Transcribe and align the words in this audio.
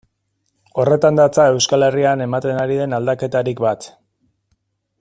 Horretan 0.83 1.19
datza 1.19 1.45
Euskal 1.57 1.85
Herrian 1.87 2.25
ematen 2.27 2.63
ari 2.63 2.79
den 2.81 2.97
aldaketarik 2.99 3.63
bat. 3.67 3.87